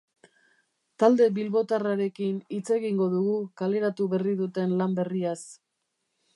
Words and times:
Talde 1.03 1.27
bilbotarrarekin 1.35 2.41
hitz 2.57 2.63
egingo 2.79 3.11
dugu 3.13 3.37
kaleratu 3.63 4.11
berri 4.15 4.37
duten 4.43 4.77
lan 4.81 5.01
berriaz. 5.01 5.39